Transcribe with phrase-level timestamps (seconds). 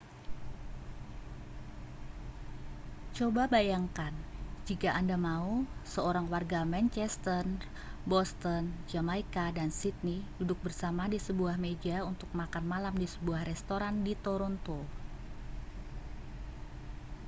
[3.17, 4.09] coba bayangkan
[4.67, 5.49] jika anda mau
[5.93, 7.45] seorang warga manchester
[8.11, 13.95] boston jamaika dan sidney duduk bersama di sebuah meja untuk makan malam di sebuah restoran
[14.07, 14.79] di toronto